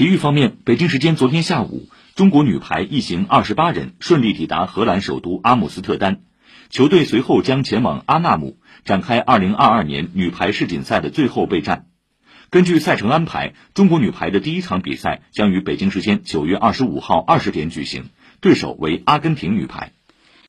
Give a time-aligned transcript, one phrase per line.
[0.00, 6.22] 体育方面北京时间昨天下午中国女排一行二十八人顺利抵达荷兰首都阿姆斯特丹。
[6.70, 11.84] 球队随后将前往阿纳姆展开二零二二年女排世锦赛的最后备战。
[12.48, 18.08] 根据赛程安排中国女排的第一场比赛将于北京时间九月二十五号二十点举行
[18.40, 19.92] 对手为阿根廷女排。